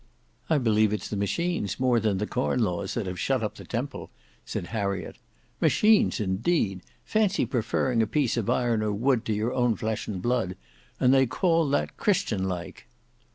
[0.49, 3.63] "I believe it's the machines more than the Corn Laws that have shut up the
[3.63, 4.09] Temple,"
[4.43, 5.17] said Harriet.
[5.61, 6.81] "Machines, indeed!
[7.05, 10.55] Fancy preferring a piece of iron or wood to your own flesh and blood.
[10.99, 12.87] And they call that Christianlike!"